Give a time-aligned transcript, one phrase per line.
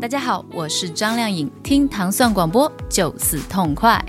[0.00, 4.02] 大家好，我是张靓颖，听糖蒜广播就是痛快。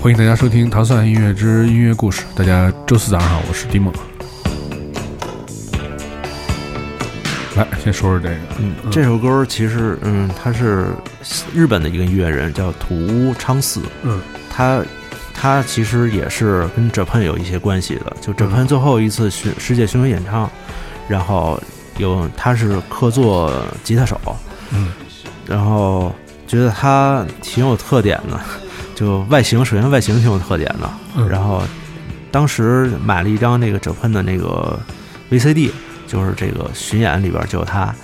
[0.00, 2.22] 欢迎大家收听《糖蒜音乐之音乐故事》。
[2.38, 3.92] 大家周四早上好，我是迪梦。
[7.56, 8.36] 来，先说说这个。
[8.58, 10.88] 嗯，这首歌其实，嗯，他是
[11.54, 13.80] 日本的一个音乐人，叫土屋昌四。
[14.02, 14.20] 嗯，
[14.50, 14.82] 他
[15.34, 18.16] 他其实也是跟 Japan 有一些关系的。
[18.20, 20.50] 就 Japan 最后一次巡世界巡回演唱，
[21.08, 21.60] 然后
[21.98, 24.20] 有他是客座吉他手。
[24.72, 24.92] 嗯，
[25.46, 26.14] 然后
[26.46, 28.38] 觉得他挺有特点的。
[28.94, 30.90] 就外形，首先外形挺有特点的。
[31.16, 31.62] 嗯然后
[32.30, 34.78] 当时买了一张那个 Japan 的那个
[35.30, 35.70] VCD，
[36.06, 37.94] 就是这个巡演里边就有他，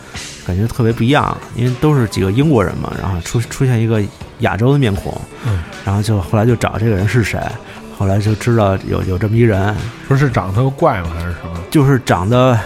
[0.46, 4.02] 感觉特别不一样，因为都是几个英国人嘛，然后出出现一个
[4.40, 7.40] 亚洲的面孔，嗯，然后就后来就找这个人是谁，
[7.96, 9.74] 后来就知道有有这么一人，
[10.08, 11.10] 说是长得特怪吗？
[11.14, 11.60] 还是什么？
[11.70, 12.58] 就是长得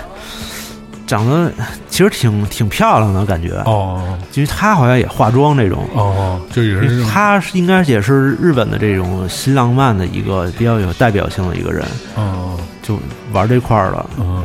[1.07, 1.53] 长得
[1.89, 7.05] 其实挺挺漂亮的感觉，哦因为他好像也化妆那种，哦，就也是。
[7.05, 12.99] 他是应该也是日本的这种新浪漫的一个比较有代表性的一个人，哦，就
[13.33, 14.11] 玩这块儿了。
[14.19, 14.45] 嗯，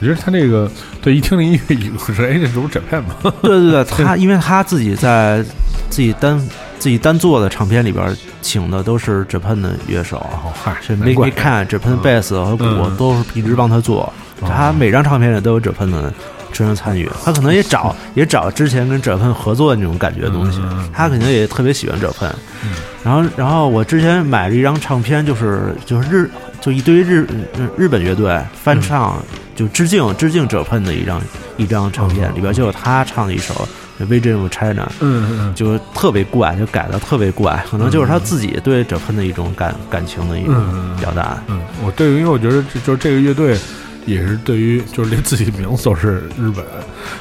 [0.00, 0.70] 我觉得他这个
[1.02, 3.32] 对一听这音乐语，我说哎，这是不是 Japan 吗？
[3.42, 5.42] 对对对， 他因为他自己在
[5.88, 6.38] 自己单
[6.78, 12.00] 自己单做的唱片里边请的都是 Japan 的乐手，哦，嗨，是没看 Japan 嗯。
[12.02, 12.96] bass 和鼓嗯。
[12.96, 14.48] 都是一直帮他做，哦。
[14.48, 16.12] 他每张唱片里都有 Japan 的
[16.52, 20.60] 真正参与，他可能也找也找之前跟 Japan 合作的那种感觉的东西。
[20.92, 22.30] 他肯定也特别喜欢 Japan
[22.64, 22.70] 嗯。
[23.02, 26.30] 然后然后我之前买了一张唱片，就是就是日
[26.60, 29.22] 就一堆日日日本乐队翻唱，
[29.56, 31.20] 就致敬致敬 Japan 的一张
[31.56, 33.66] 一张唱片，嗯里边就有他唱的一首
[34.06, 34.84] 《Vision of China》。
[35.00, 41.42] 嗯嗯嗯，就特别怪，就改的特别怪，可能就是他自己对 Japan 的一种感感情的一种嗯表达。
[41.46, 43.56] 嗯，我对于，因为我觉得就就是这个乐队
[44.04, 46.64] 也是对于，就是连自己的名字都是日本，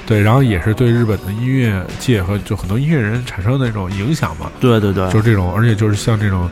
[0.05, 6.49] 对，然后也是对日本的音乐界和就很多音乐人产生那种影响嘛，对对对，就是这种，而且就是像这种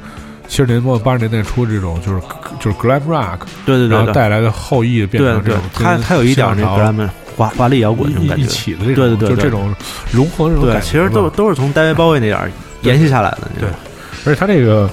[0.47, 2.21] 七十年代末八十年代初这种，就是
[2.59, 8.43] 就是 glam rock，对对对对对，带来的后裔变成这种，跟他他有一点那新浪潮个他们华华丽摇滚那种感觉。
[8.43, 9.35] 一一起的这种，对对对对。
[9.35, 9.75] 就这种
[10.11, 13.49] 融合这种对，感觉，其实都都是从大卫鲍威那点儿延续下来的。
[13.59, 13.69] 对。
[14.25, 14.89] 而且他这个，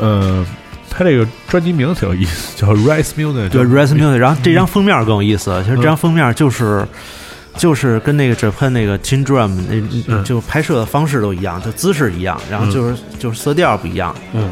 [0.00, 0.44] 呃，
[0.90, 5.62] 他这个专辑名字挺有意思，叫 Rise Music，对就 r e s Music，然后这张封面更有意思。
[5.64, 6.86] 其实这张封面就是。
[7.56, 10.24] 就是跟那个 Japan 那个 Chin Drum 那嗯。
[10.24, 14.50] 就拍摄的方式都一样，就姿势一样，然后就是就是色调不一样，嗯，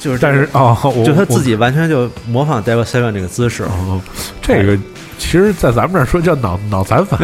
[0.00, 4.00] 就是但是哦，我就他自己完全就模仿 David Seven 这个姿势，哦，
[4.40, 4.76] 这个
[5.18, 7.18] 其实，在咱们这儿说叫脑脑残粉，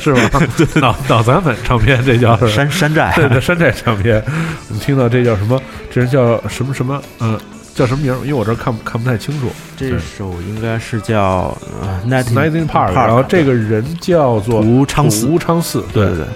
[0.00, 0.42] 是吧？
[0.80, 4.20] 脑脑残粉唱片，这叫山山寨，对对山寨唱片。
[4.68, 5.62] 我们听到这叫什么？
[5.92, 7.00] 这人叫什么什么？
[7.20, 7.38] 嗯，
[7.76, 8.18] 叫什么名儿？
[8.22, 9.46] 因为我这儿看不看不太清楚。
[9.76, 16.26] 这首应该是叫呃 Nineteen Nineteen Park，然后这个人叫做吴昌四，吴昌四，对对对。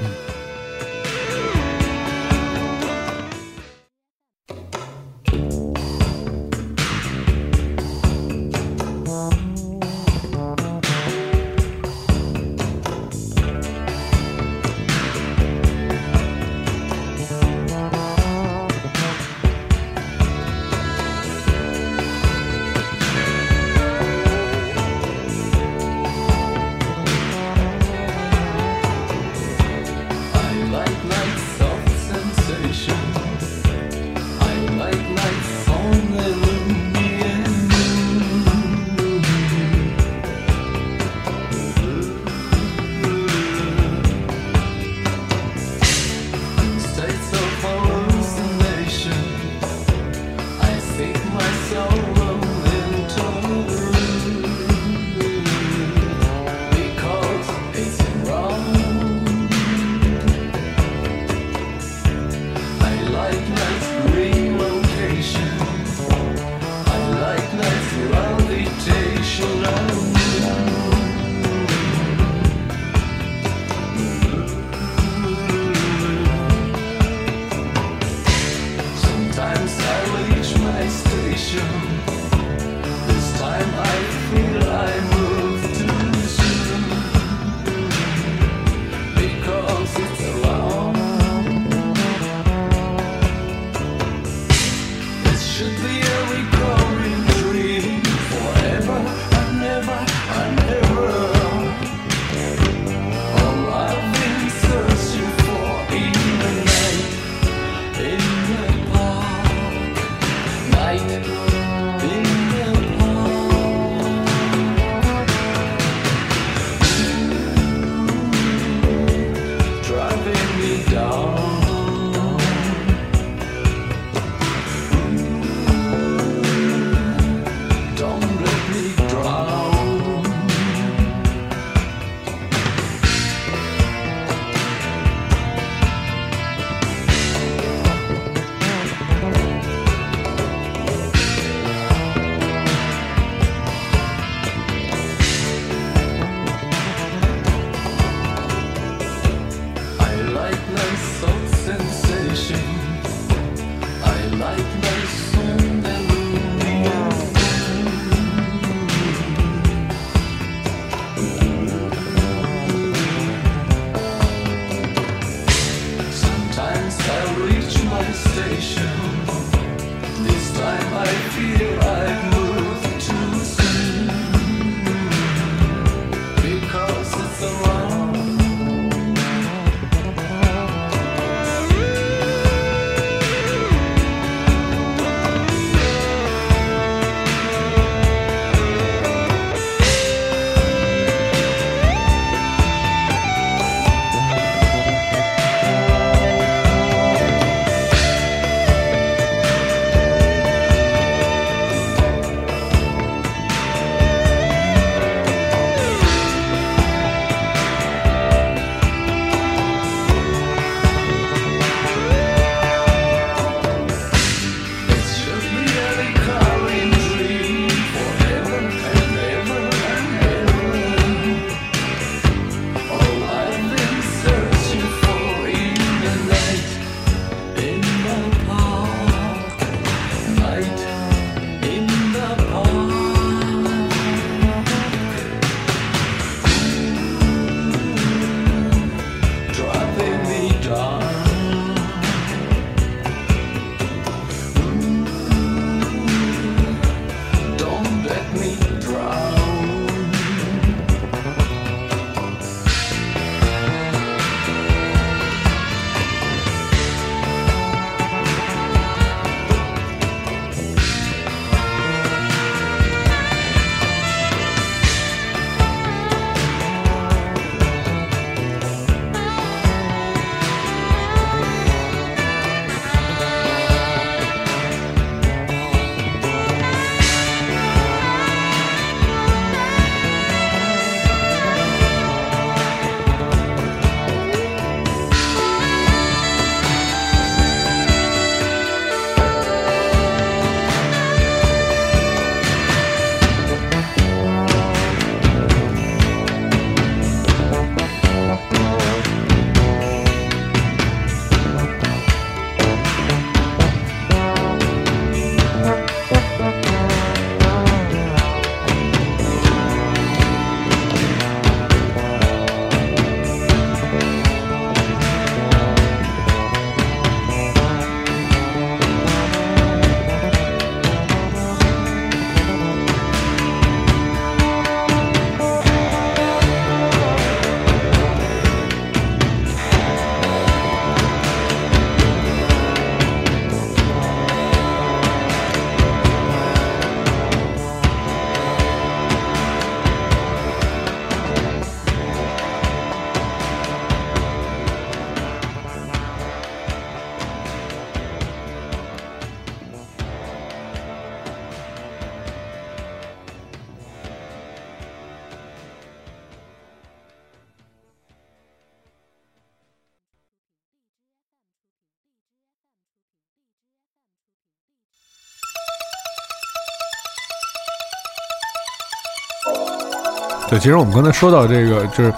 [370.52, 372.12] 对，其实我们刚才说到这个，就是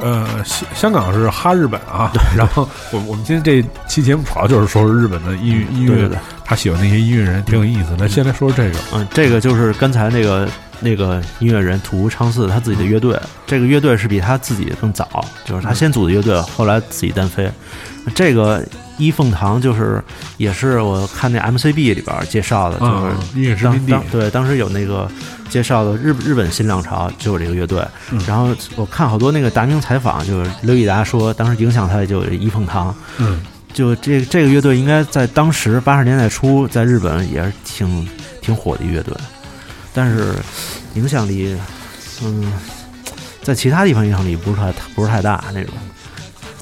[0.00, 7.90] 呃，香香港是哈日本啊，然后我我们今天这期节目主要就是说日本的音乐音乐对对对，他喜欢那些音乐人，挺有意思。
[7.96, 10.48] 那先来说说这个，嗯，这个就是刚才那个
[10.80, 13.16] 那个音乐人土屋昌四他自己的乐队，
[13.46, 17.48] 这个乐队是比他自己更早，就是他先组的乐队，后来自己单飞。
[18.16, 18.64] 这个
[18.98, 20.02] 一凤堂就是
[20.36, 23.92] 也是我看那 MCB 里边介绍的，就是啊，音乐殖当民地。
[23.92, 25.10] 当，对，当时有那个
[25.48, 28.20] 介绍的日日本新浪潮就有这个乐队，嗯。
[28.26, 38.08] 然后我看好多那个达明采访，就是刘以达说，当时影响他的就有一凤堂，嗯，就这这个乐队应该在当时八十年代初在日本也是挺
[38.40, 39.14] 挺火的乐队，
[39.92, 40.34] 但是
[40.94, 41.54] 影响力，
[42.24, 42.52] 嗯，
[43.42, 45.74] 在其他地方影响力不是太不是太大那种，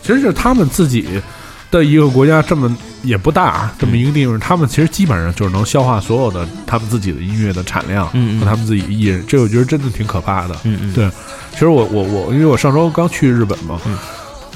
[0.02, 1.22] 其实就是他们自己
[1.78, 8.40] 的一个国家这么也不大，这么一个地方，他们其实基本上就是能消化所有的他们自己的音乐的产量嗯嗯。
[8.40, 10.54] 和他们自己的艺人，这我觉得真的挺可怕的。
[10.64, 11.10] 嗯嗯，对。
[11.52, 13.98] 其实我我我，因为我上周刚去日本嘛，嗯。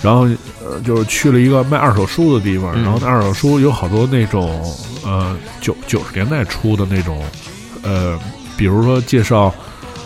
[0.01, 0.29] 然后
[0.65, 2.83] 呃就是去了一个卖二手书的地方，嗯。
[2.83, 4.65] 然后那二手书有好多那种
[5.05, 7.21] 呃九九十年代出的那种
[7.83, 8.19] 呃，
[8.57, 9.53] 比如说介绍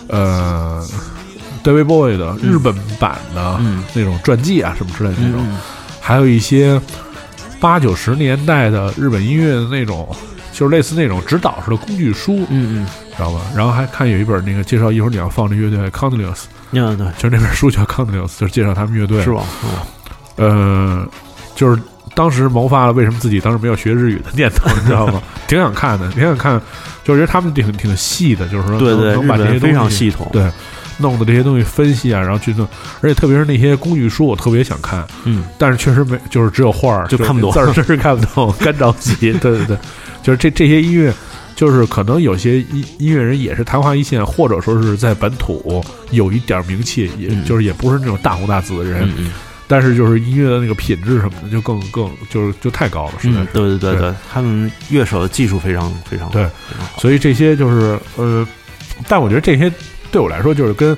[0.08, 0.82] 呃
[1.62, 3.84] David Bowie 的日本版的嗯。
[3.94, 5.58] 那种传记啊什么之类的那种，嗯
[6.02, 6.78] 还有一些
[7.60, 10.14] 八九十年代的日本音乐的那种。
[10.54, 13.40] 就是类似那种指导式的工具书，嗯嗯知道吧？
[13.56, 16.42] 然后还看有一本那个介绍，一会儿你要放的乐队 Countless，
[16.72, 19.22] 嗯，嗯对，就是那本书叫《Countless》，就是介绍他们乐队。
[19.22, 19.42] 是吧？
[19.64, 19.78] 嗯
[20.36, 21.08] 呃，
[21.54, 21.80] 就是
[22.14, 25.22] 当时萌发了为什么自己当时没有学日语的念头，你知道吗？
[25.48, 26.60] 挺想看的，挺想看，
[27.02, 30.42] 就是觉得他们挺挺细的，就是说对对，能能把这些本非常东西系统，对
[31.02, 32.66] 弄的这些东西分析啊，然后去弄，
[33.02, 39.14] 而且特别是那些工具书，我特别想看，嗯但是确实没，就是只有画儿，就看不懂字儿真是看不懂， 干着急。
[39.34, 39.76] 对对对，
[40.22, 41.12] 就是这这些音乐。
[41.54, 49.32] 就是可能有些音音乐人也是昙花一现，或者说是在本土有一点名气，也、嗯就是也不是那种大红大紫的人，嗯嗯
[49.68, 56.48] 但是就是音乐的那个品质什么的，就更更就是就太高了，是。，对对对对对，他们乐手的技术非常非常对
[56.98, 58.44] 所以这些就是呃，
[59.06, 59.70] 但我觉得这些
[60.12, 60.96] 对我来说就是跟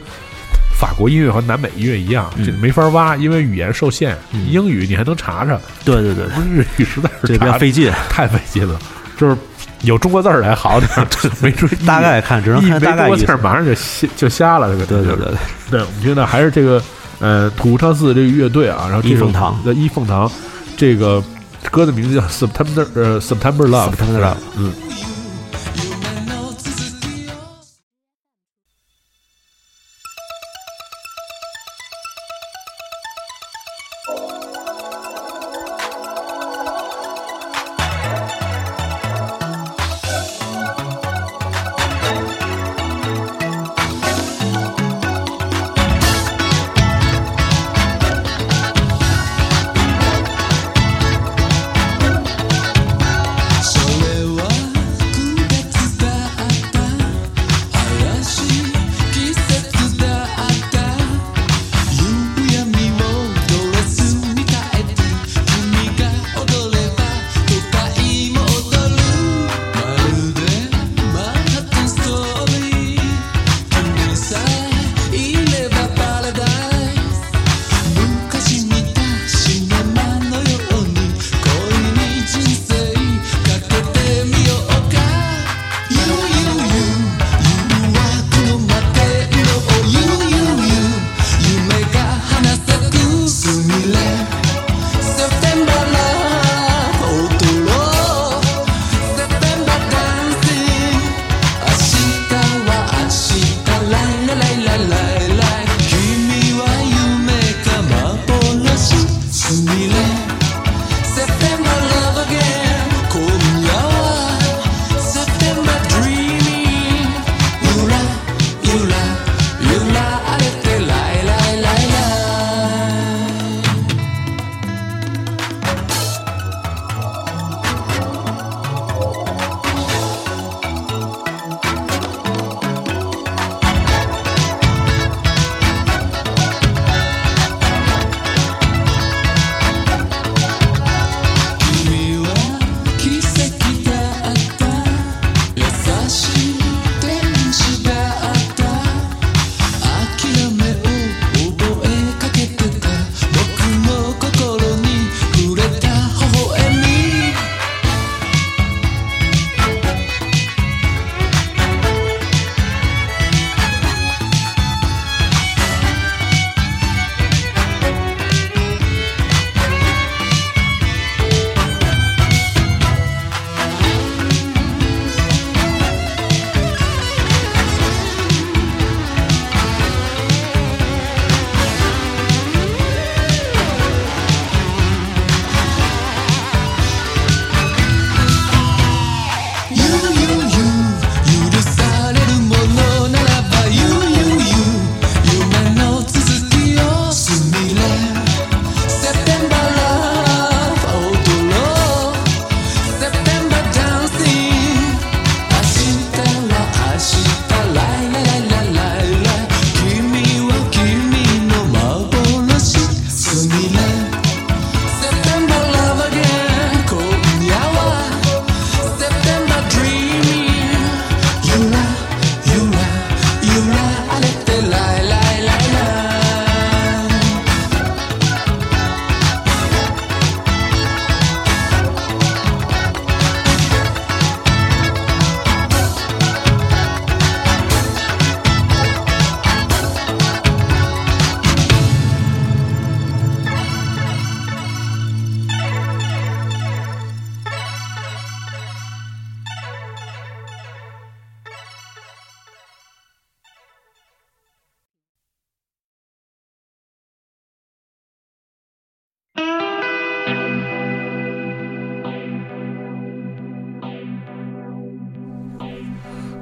[0.79, 4.15] 法国音乐和南美音乐一样，嗯这没法挖，因为语言受限。
[4.33, 8.79] 嗯英语你还能查查，对对对， 日语实在是查费劲，太费劲了，
[9.17, 9.37] 就是
[9.83, 11.07] 有中国字儿还好点儿，
[11.41, 13.37] 没注意大概看只能一看大概意思。
[13.43, 14.71] 马上就瞎就瞎了。
[14.73, 15.35] 这个对对对对，
[15.71, 16.83] 对，我们觉得还是这个
[17.21, 20.31] 呃土昌寺这个乐队啊，然后这首一凤堂的一凤堂，
[20.77, 21.23] 这个
[21.71, 24.73] 歌的名字叫 September 呃 September Love September Love 嗯。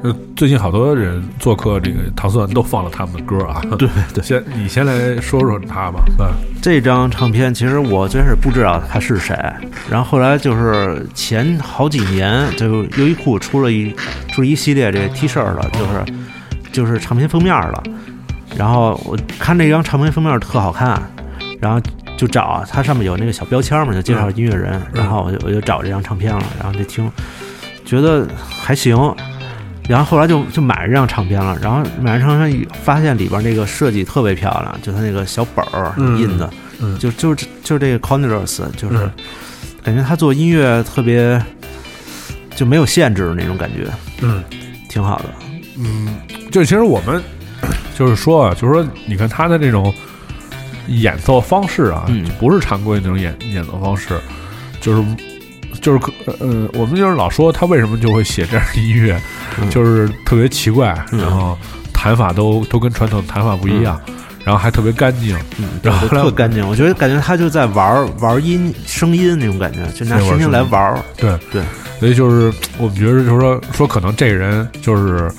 [0.03, 3.63] 呃，最近好多人做客这个糖蒜都放了他们的歌啊。
[3.79, 6.03] 对对， 先你先来说说他吧。
[6.19, 6.27] 嗯
[6.61, 9.35] 这张唱片其实我最开始不知道他是谁，
[9.91, 13.93] 然后后来就是前好几年，就优衣库出了一
[14.31, 16.15] 出了一系列这 T 恤了，就是
[16.73, 17.83] 就是唱片封面了。
[18.57, 21.03] 然后我看这张唱片封面特好看，
[21.61, 21.81] 然后
[22.17, 27.11] 就找它上面有那个小标签嘛，就介绍音乐人，然后我就我就找这张唱片了，然后就听，
[27.85, 28.97] 觉得还行。
[29.89, 39.11] 然后后来就就买了这张唱片了，然后买了唱片以发现里边那个设计特别漂亮，就它那个小本儿嗯印的，嗯就就是就是这个 Cornelius，就是嗯。
[39.83, 41.45] 感觉他做音乐特别
[42.55, 44.43] 就没有限制的那种感觉，嗯。
[44.89, 45.25] 挺好的。
[45.77, 46.17] 嗯，
[46.53, 47.21] 就其实我们
[47.99, 49.93] 就是说啊，就是说，你看他的这种
[50.87, 52.25] 演奏方式啊，嗯。
[52.25, 54.21] 就不是常规那种演演奏方式，
[54.81, 55.03] 就是
[55.81, 59.21] 就是可呃，我们就是老说他为什么就会写这样的音乐，
[59.61, 61.57] 嗯就是特别奇怪，嗯然后
[61.93, 64.01] 弹法都都跟传统弹法不一样，
[64.45, 70.99] 然后还特别干净，嗯，然后特干净，我觉得感觉他就在玩儿玩儿音声音那种感觉，就拿声音来玩儿。
[71.17, 71.63] 对对，
[72.01, 75.31] 所以就是我们觉得就是说说可能这个人就是。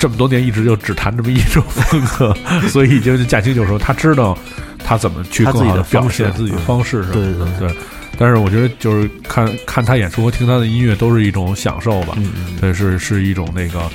[0.00, 2.32] 这么多年一直就只弹这么一种风格，
[2.70, 3.76] 所以就是驾轻就熟。
[3.76, 4.38] 他知道
[4.84, 7.02] 他怎么去自己的更好的表现自己的方式。
[7.06, 7.76] 对对对
[8.18, 12.14] 但是我觉得就是看看他演出和听他的音乐都是一种享受吧。
[12.16, 13.88] 嗯嗯对，是是一种那个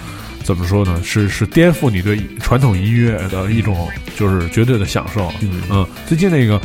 [0.44, 1.00] 怎么说呢？
[1.04, 5.32] 是是颠覆你对传统音乐的一种就是绝对的享受。
[5.42, 6.60] 嗯嗯，最近那个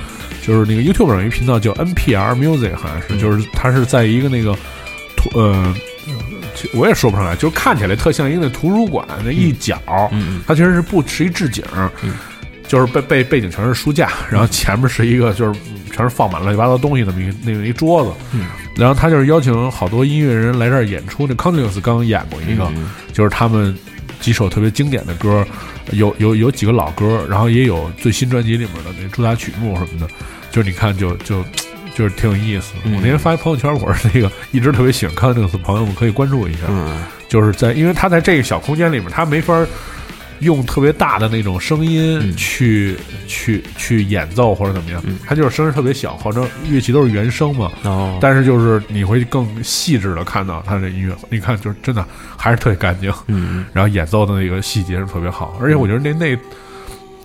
[0.47, 4.57] 就是那个 YouTube 上有一频道叫 NPR Music，好像是，嗯就是它是在一个那个
[5.17, 5.75] 图呃，
[6.55, 9.81] 其我也说不上来，就是看起来特像一个那图书馆那一角，
[10.13, 11.65] 嗯它其实是不是一置景，
[12.03, 12.13] 嗯
[12.69, 15.59] 就是背背背景全是书架，然后前面是一个就是
[15.91, 21.27] 全是放满乱七八糟东西那么那么一桌子，嗯然后他就是邀请好多音乐人来这儿演出。
[21.27, 23.77] 那 c o n t i n u s 刚演过一个，嗯就是他们
[24.21, 25.45] 几首特别经典的歌，
[25.91, 30.09] 有有有几个老歌，然后也有最新专辑里面的那主打曲目什么的，
[30.53, 31.43] 就是你看就就
[31.97, 32.81] 就是挺有意思的。
[32.85, 39.67] 嗯我那天发一朋友圈，我是那个一直特别喜欢 c o n t i n u s 的朋友们可以关注一下，嗯就是在因为他在这个小空间里面，他没法
[40.41, 42.37] 用特别大的那种声音嗯。
[42.37, 42.97] 去、
[43.27, 45.19] 去去演奏或者怎么样，嗯。
[45.27, 47.71] 他就是声音特别小，好像乐器都是原声嘛。
[47.85, 52.05] 哦，但是就是你会更细致的看到它的音乐，你看就是真的
[52.37, 53.67] 还是特别干净，嗯。
[53.73, 56.37] 然后演奏的那个细节是特别好，而且我觉得那那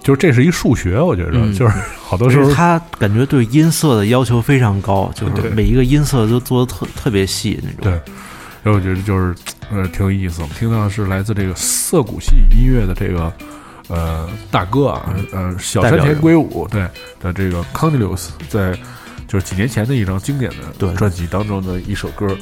[0.01, 1.53] 就是这是一数学，我觉得、嗯。
[1.53, 1.73] 就是
[2.03, 7.79] 好多时候他感觉对音色的要求非常高，就每一个音色都做的特特别细那种。
[7.81, 8.13] 对，
[8.63, 9.35] 然后我觉得就是
[9.69, 10.41] 呃挺有意思。
[10.41, 13.31] 我们听到的是来自这个涩谷系音乐的这个
[13.89, 16.87] 呃大哥啊，呃小山田圭吾对
[17.19, 18.73] 的这个 c o n t i n u s 在
[19.27, 20.49] 就是几年前的一张经典
[20.79, 22.35] 的专辑当中的一首歌。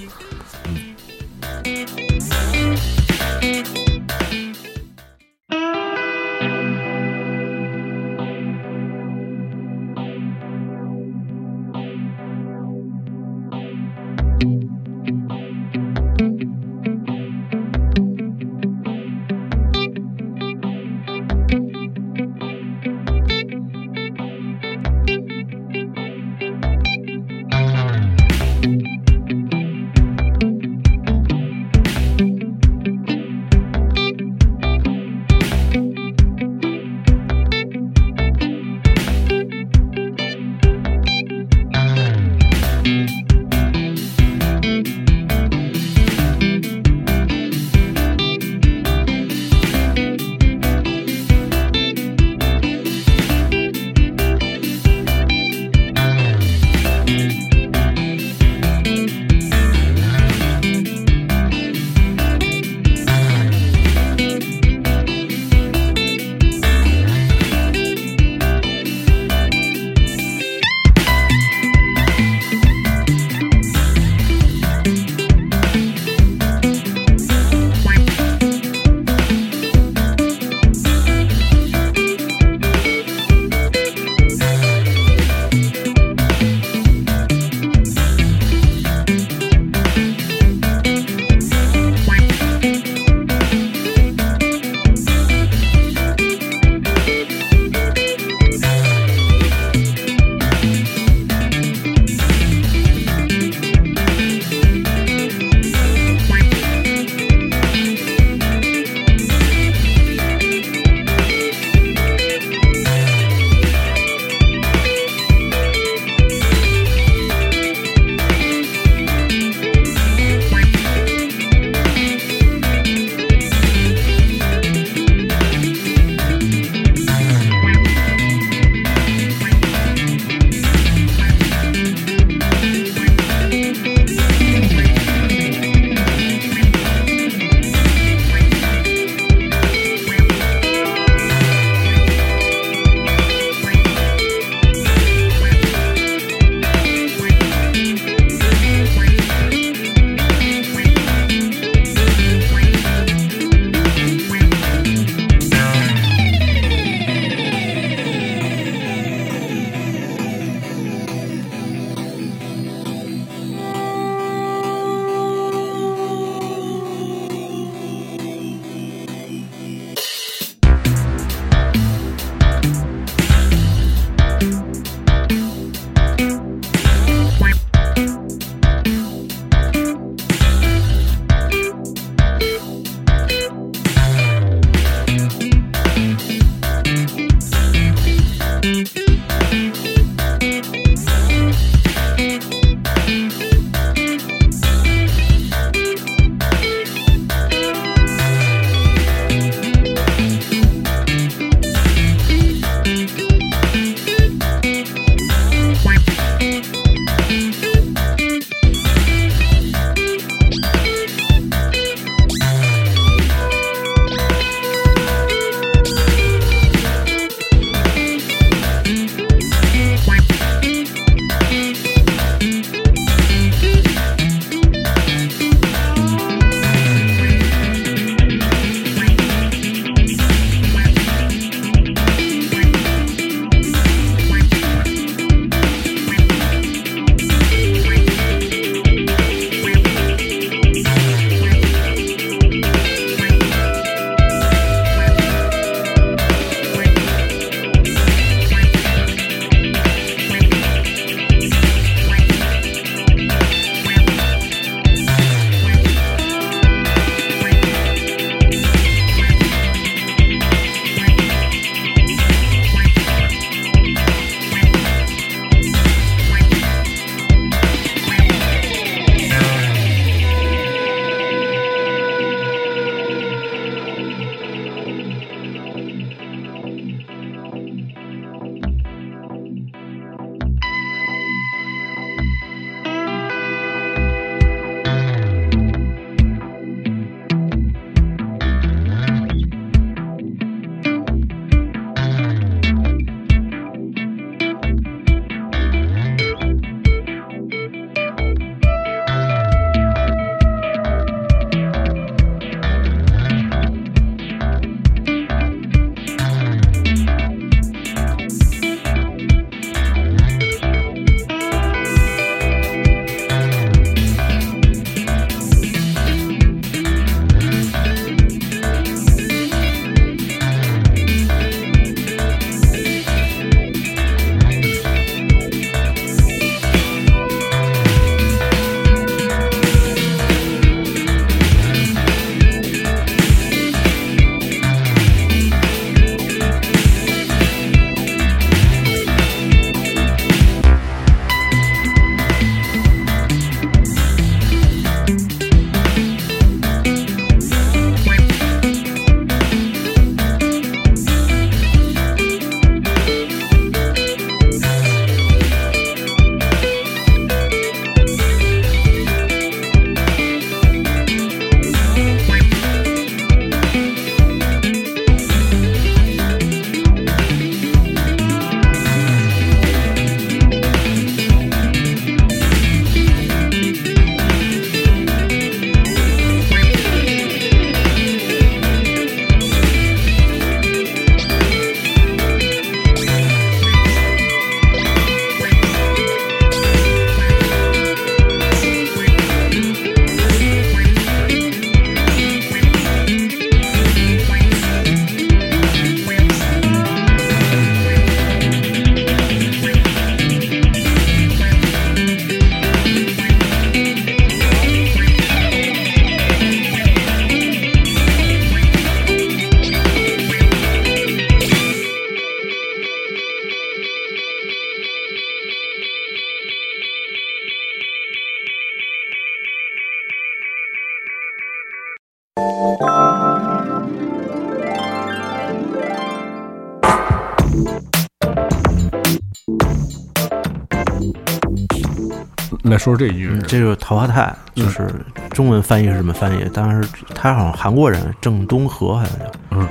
[432.64, 434.88] 来说说这音乐嗯人，，这个桃花太就是
[435.32, 439.26] 中文翻译是什么翻译，当然是他好像韩国人，郑东和好像叫。
[439.50, 439.68] 嗯，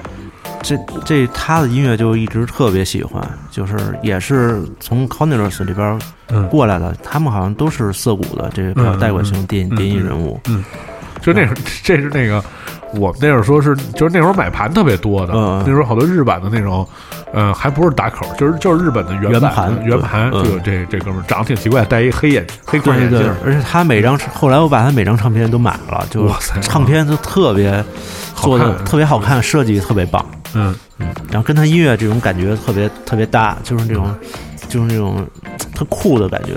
[0.63, 10.39] 这这他的音乐就一直特别喜欢，就是也是从 Cornelius 里边嗯，过来的，他们好像都是涩谷的这个比较代表性电嗯嗯电音人物。
[11.21, 12.43] 就那会儿， 这是那个
[12.95, 16.87] 我们那会儿说是，就是那会儿买盘特别多的，嗯嗯那时候好多日版的那种，
[17.33, 26.29] 呃，还不是打口，就是就是日本的原原盘原盘就有这这哥们儿长得挺奇怪，戴一黑眼黑框对对眼镜，，而且他每张后来我把他每张唱片都买了，就
[26.61, 27.85] 唱片都特别
[28.35, 30.25] 做的特别好看，设计特别棒。
[30.55, 34.13] 嗯，嗯，然后跟他音乐这种感觉特别特别搭，就是那种
[34.69, 35.25] 就是那种
[35.73, 36.55] 特酷的感觉，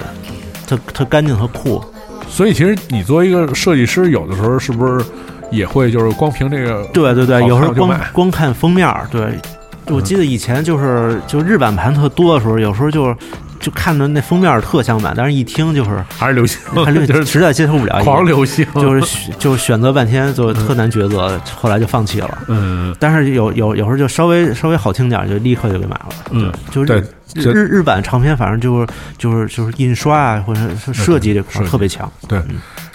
[0.65, 1.84] 特特干净和酷。
[2.33, 5.05] 所以其实你作为一个设计师，有的时候是不是
[5.51, 9.37] 也会就是光凭这个对对对，有时候光光看封面儿，对，
[9.85, 13.15] 我记得以前就是就日版盘特多的时候，有时候就
[13.63, 22.38] 就看着那封面特想买，但是一听就是还是流行，还是 就是实在接受不了，狂流行， 就是选就是选择半天就特难抉择，后来就放弃了。
[22.49, 26.10] 嗯但是有有有时候就稍微稍微好听点儿，就立刻就给买了。
[26.32, 27.02] 嗯，就是对
[27.36, 32.12] 日日日版唱片，反正就是就是就是印刷啊，或者是设计这块儿特别强。
[32.28, 32.39] 对，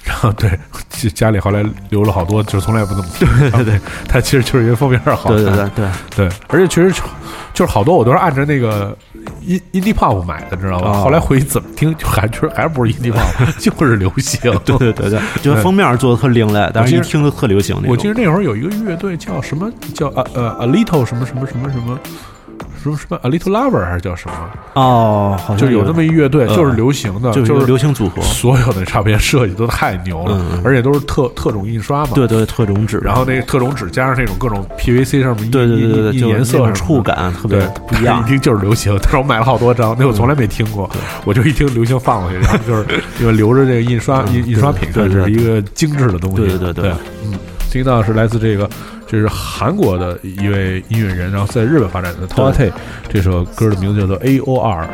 [0.09, 0.59] 然后对，
[1.11, 3.29] 家里后来留了好多，就从来不怎么 听。
[3.39, 5.37] 对对对，它其实就是因为封面好看。
[5.37, 7.03] 对对对对，对，而且确实就
[7.53, 8.97] 就是好多我都是按照那个
[9.47, 10.91] in indie pop 买的，知道吧？
[10.91, 14.41] 哦后来回去怎么听，就还就是还是不是 indie pop， 就是流行。
[14.65, 17.77] 对对对对，就是封面做的特另类，但是一听就特流行。
[17.87, 21.79] 我记得那会儿有一个乐队叫什么叫呃呃 a little 什么什么什么什么。
[21.79, 21.99] 什么
[22.83, 24.35] 什么什么 a little lover 还是叫什么？
[24.75, 32.13] 哦，好像就有这么一乐队，嗯就是流行的，就是流行组合，所有的唱片设计都太牛了，而且都是特特种印刷嘛。
[32.15, 38.29] 对对特种纸，然后那个特种纸加上那种各种 PVC 上面印对对对对颜色触感特别不一样一。
[38.29, 38.97] 听就是流行。
[39.03, 40.89] 但是我买了好多张，那我从来没听过，
[41.25, 42.85] 我就一听流行放过去，然后就是
[43.21, 46.37] 因 为留着这个印刷嗯印印刷品，这是一个精致的东西。
[46.37, 46.91] 对对对，
[47.25, 47.35] 嗯，
[47.71, 48.69] 听到是来自这个。
[49.11, 52.73] 这是韩国的一位音乐人，然后在日本发展的 t a t e
[53.09, 54.87] 这首歌的名字叫做 A O R。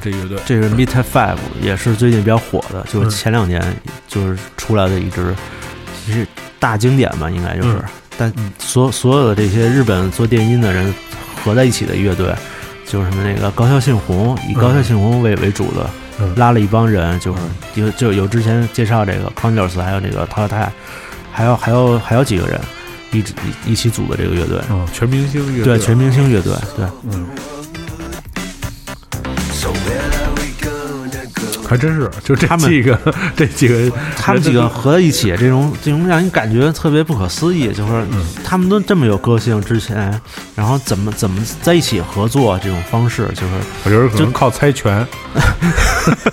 [0.00, 3.62] 这乐队，这是 Meet Five 也是最近比较火的，就是嗯前两年
[4.08, 5.34] 就是出来的一支，
[6.04, 6.26] 其实
[6.58, 7.76] 大经典吧，应该就是。
[7.76, 7.84] 嗯。
[8.18, 8.52] 但嗯。
[8.58, 10.92] 所所有的这些日本做电音的人
[11.44, 12.34] 合在一起的乐队，
[12.86, 16.34] 就是那个高校幸宏，以高校幸宏为为主的，嗯。
[16.36, 17.40] 拉了一帮人，就是
[17.74, 20.72] 有就有之前介绍这个 Converse，还有这个淘汰汰，
[21.32, 22.60] 还有还有还有几个人
[23.12, 23.32] 一直
[23.66, 24.58] 一一起组的这个乐队。
[24.70, 27.26] 嗯，全明星乐队，对，全明星乐队，对，嗯，
[31.70, 32.98] 还真是，就这他们几个
[33.36, 40.20] 这几个，他们几个合在一起，这种这种让人感觉特别不可思议，就是嗯他们都这么有个性，之前，
[40.56, 43.52] 然后怎么怎么在一起合作这种方式，就是
[43.84, 45.06] 我觉得可能靠猜拳，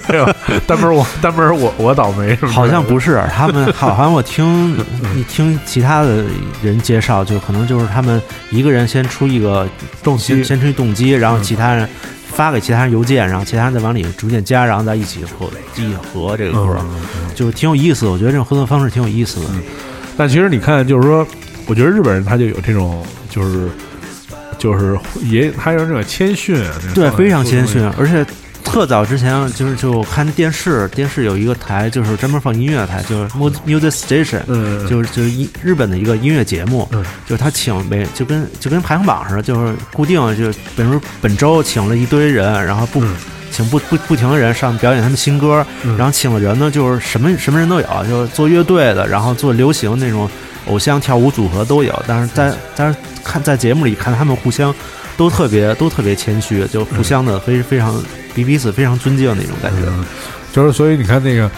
[0.08, 0.36] 对吧？
[0.66, 4.76] 单门我单门我我倒霉，好像不是他们，好好像我听
[5.14, 6.24] 你听其他的
[6.64, 8.20] 人介绍，就可能就是他们
[8.50, 9.70] 一个人先出一个
[10.02, 11.88] 动机先先出动机，然后嗯其他人
[12.28, 16.78] 发给其他人邮件，然后其他人再往里逐渐加，然后再一起合一合这个歌，
[17.34, 18.12] 就是挺有意思的。
[18.12, 19.48] 我觉得这种合作方式挺有意思的。
[20.16, 21.26] 但其实你看，就是说，
[21.66, 23.68] 我觉得日本人他就有这种，就是
[24.58, 26.60] 就是也他有这种谦逊
[26.94, 28.26] 对，非常谦逊，而且
[28.68, 37.04] 特早之前就是就看电视，电视有一个台就是专门放音乐台，就是 Mu- Music Station，、嗯，就是就是一日本的一个音乐节目，嗯。
[37.26, 43.16] 就是他请每就跟就跟排行榜似的，就是固定就比如本周请了一堆人，然后不、嗯。
[43.50, 45.98] 请不不不停的人上表演他们新歌，嗯。
[45.98, 50.30] 然后请的人呢就是什么什么人都有，就是做乐队的，然后做流行那种
[50.68, 54.76] 偶像跳舞组合都有，但是在但是看在节目里看他们互相
[55.16, 57.96] 都特别都特别谦虚，就互相的非非常
[58.38, 59.88] 彼彼此非常尊敬那种感觉。
[59.88, 60.06] 嗯，
[60.54, 61.50] 就是所以你看那个。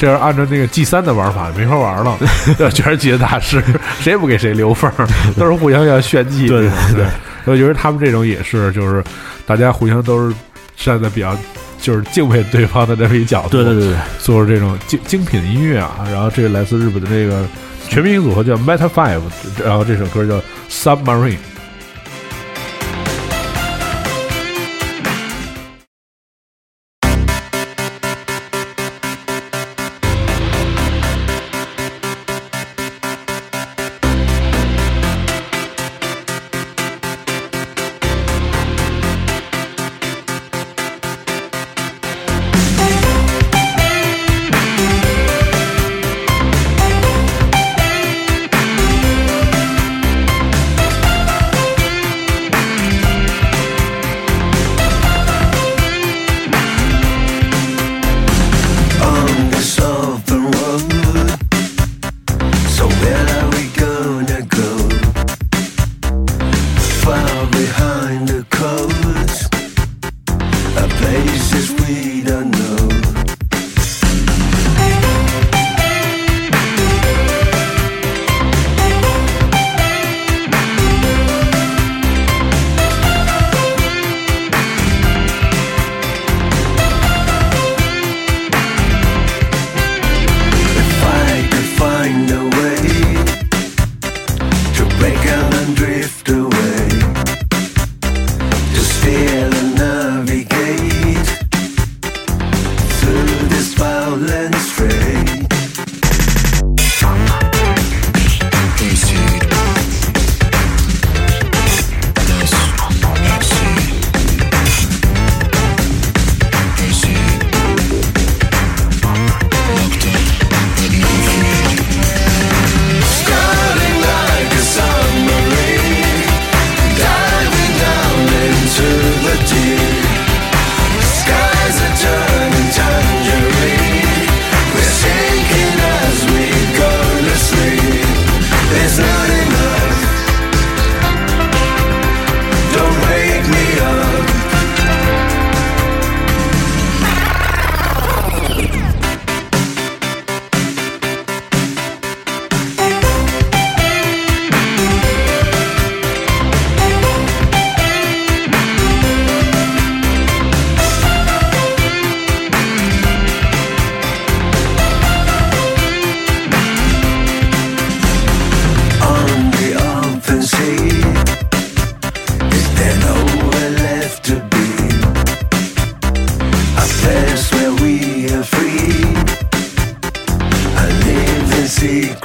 [0.00, 2.16] 这要按照那个 G 三的玩法，没法玩了，
[2.70, 3.60] 全是级的大师，
[3.98, 6.46] 谁也不给谁留缝儿， 都是互相要炫技。
[6.46, 7.06] 对对对，
[7.46, 9.02] 我觉得他们这种也是，就是
[9.44, 10.36] 大家互相都是
[10.76, 11.36] 站在比较
[11.80, 16.06] 就是敬佩对方的这么一角度，对对对对，做这种精精品音乐啊。
[16.12, 17.44] 然后这个来自日本的这个
[17.88, 19.20] 全明星组合叫 Meta Five，
[19.64, 21.38] 然后这首歌叫 Submarine。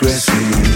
[0.04, 0.73] aggressive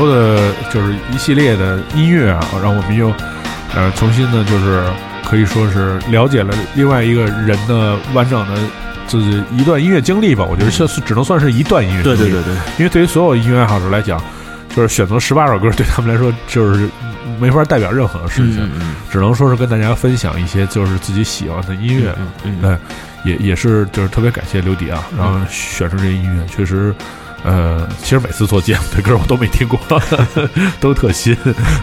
[0.00, 3.12] 周的就是一系列的音乐啊，让我们又
[3.74, 4.82] 呃重新的，就是
[5.24, 8.60] 可以说是了解了另外一个人的完整的
[9.06, 10.44] 自己一段音乐经历吧。
[10.44, 12.16] 我觉得这是只能算是一段音乐经历。
[12.16, 14.18] 对对对对，因为对于所有音乐爱好者来讲，
[14.74, 16.88] 就是选择十八首歌 对他们来说就是
[17.38, 22.14] 没法代表任何事情，嗯嗯只能说是跟大家分享一些就是自己喜欢的音乐。
[22.18, 22.78] 嗯嗯
[23.24, 26.94] 对，也也是就是特别感谢刘迪啊，然后选出这些音乐，确实，
[27.44, 29.78] 呃，其实每次做节目的歌我都没听过，
[30.80, 31.36] 都特新。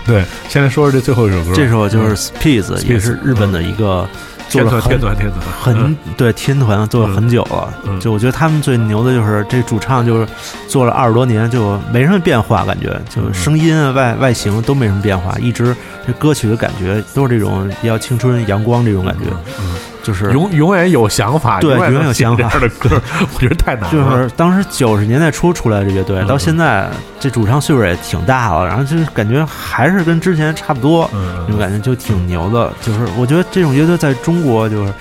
[0.06, 4.08] 对，现在说说这最后一首歌，这首就是嗯 Speeds，也是日本的一个
[4.50, 5.98] 做天团了很天团天团，很嗯。
[6.16, 8.00] 对天团做了很久了，嗯。
[8.00, 10.28] 就我觉得他们最牛的就是这主唱就是
[10.68, 13.34] 做了二十多年，就没什么变化，感觉就嗯。
[13.34, 15.76] 声音啊外外形都没什么变化，一直
[16.06, 19.26] 这歌曲的感觉都是这种比较青春阳光这种感觉，
[19.60, 19.76] 嗯。
[20.04, 22.90] 就是永永远有想法，对永远有想法样的歌，
[23.36, 23.92] 我觉得太难了。
[23.92, 24.18] 就。
[24.18, 26.28] 是当时九十年代初出来的乐队，嗯。
[26.28, 26.88] 到现在
[27.20, 31.36] 这主唱岁数也挺大了，然后就是感觉还是跟之前差不多，嗯。
[31.46, 32.72] 那种感觉就挺牛的。
[32.82, 34.94] 就是我觉得这种乐队在中国就是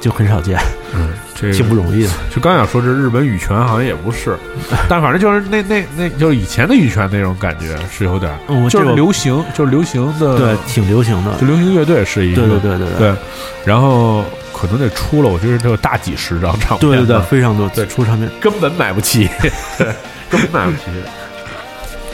[0.00, 0.58] 就很少见，
[0.94, 2.10] 嗯，这个挺不容易的。
[2.34, 4.36] 就刚想说这日本羽泉好像也不是，
[4.88, 11.46] 但反正就是那那那就是以前的羽泉那种感觉是有点就是这个流行，就是流行的，对，挺流行的就。
[11.46, 13.14] 流行乐队是一个，对对对对对对，
[13.64, 17.68] 然后可能得出了，我觉得得有大几十张唱片，对对对，，非常多。
[17.70, 19.28] 对出唱片，根本买不起，
[19.78, 19.86] 对，
[20.30, 20.82] 根本买不起。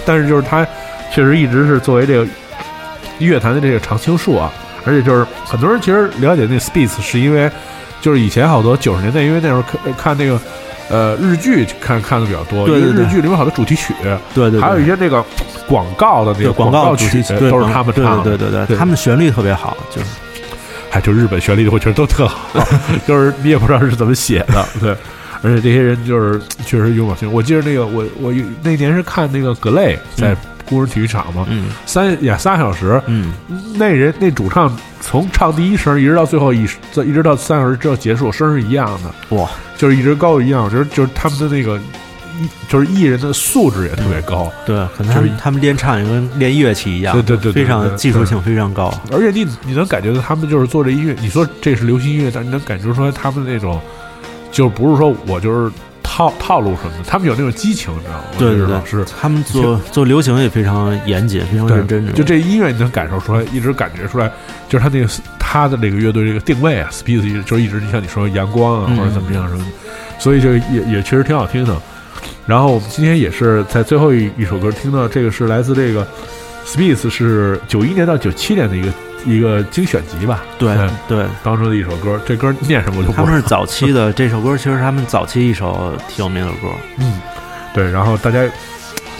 [0.04, 0.66] 但是就是他
[1.12, 2.26] 确实一直是作为这个
[3.18, 4.50] 乐坛的这个常青树啊，
[4.88, 7.50] 而且就是很多人其实了解那 Speeds 是因为
[8.00, 10.40] 就是以前好多九十年代，因为那时候看看那个。
[10.90, 15.22] 呃，日剧看看的比较多，对因为日剧里面好多主题曲，对对对，还有一些那个
[15.66, 20.06] 广告的那个广告曲主题曲对都是他们唱的，对对对对他们旋律特别好，就是
[20.88, 22.66] 还就日本旋律，我觉得都特好，
[23.06, 24.96] 就是你也不知道是怎么写的，对。
[25.42, 27.30] 而且这些人就是确实勇往直前。
[27.30, 28.32] 我记得那个我我
[28.62, 30.34] 那年是看那个格雷在
[30.68, 31.70] 工人体育场嘛，嗯。
[31.86, 33.32] 三演仨小时，嗯，
[33.74, 40.64] 那人那主唱从唱第一声一直到最后一一直到三小时之后结束，声是一样的，哇，就是一直高一样。
[40.64, 48.92] 我觉得就是他们的那个艺就是艺人的素质也特别高，对，可能他就是们他们练唱也跟练乐器一样，对对对对非常技术性非常高。
[49.10, 53.80] 而且你你能感觉到他们就是做这音乐，你说这是流行音乐，但你能感觉出来他们那种，
[54.52, 55.72] 就不是说我就是
[56.18, 58.24] 套套路什么的，他们有那种激情，你知道吗？
[58.40, 59.04] 对对对是。
[59.04, 62.12] 他们做做流行也非常严谨，非常认真。
[62.12, 64.28] 就这音乐，你能感受出来，一直感觉出来，
[64.68, 65.08] 就是他那个
[65.38, 69.64] 他的那个乐队这个定位啊，Speed 就是一直像你说阳光啊，嗯或者怎么样什么，
[70.18, 71.80] 所以就也也确实挺好听的。
[72.46, 76.04] 然后我们今天也是在最后一一首歌听到这个是来自这个
[76.66, 78.88] Speed 是九一年到九七年的一个
[79.24, 83.42] 一个精选集吧，对对对，当中的一首歌，这歌念什么我就不他们是。
[83.42, 86.68] 早期的 这首歌，其实他们早期一首挺有名的歌。
[86.98, 87.20] 嗯，
[87.74, 88.40] 对，然后大家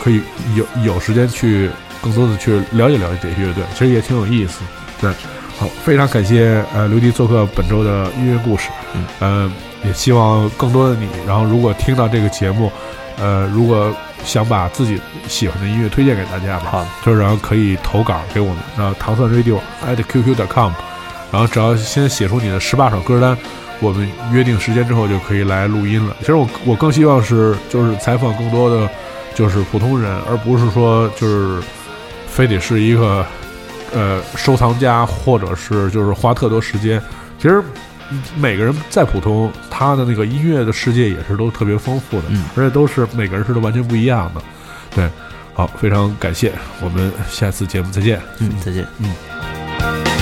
[0.02, 0.20] 可以
[0.54, 1.68] 有有时间去
[2.00, 4.60] 更多的去了解了解这些乐队，其实也挺有意思。
[5.00, 5.10] 对，
[5.58, 9.52] 好，非常感谢呃刘迪做客本周的音乐故事，嗯，呃，
[9.84, 12.70] 也希望更多的你，然后如果听到这个节目，
[13.20, 13.94] 呃，如果
[14.24, 20.72] 想把自己喜欢的音乐推荐给大家吧，好，就是然后可以投稿给我们，然后糖蒜 radio at qq.com，
[21.32, 23.36] 然后只要先写出你的十八首歌单，
[23.80, 26.16] 我们约定时间之后就可以来录音了。
[26.20, 28.88] 其实我我更希望是就是采访更多的
[29.34, 31.62] 就是普通人，而不是说就是
[32.28, 33.24] 非得是一个
[33.92, 37.00] 呃收藏家，或者是就是花特多时间。
[37.40, 37.62] 其实
[38.36, 44.42] 每个人再普通，他的那个音乐的世界也是都特别丰富的，嗯而且都是每个人是都完全不一样的。
[44.94, 45.08] 对，
[45.54, 48.20] 好，非常感谢，我们下次节目再见。
[48.38, 48.86] 嗯，再见。
[48.98, 50.17] 嗯。